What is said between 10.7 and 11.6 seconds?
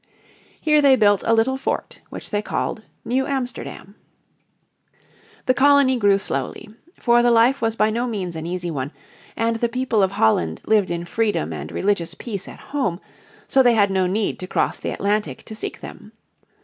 in freedom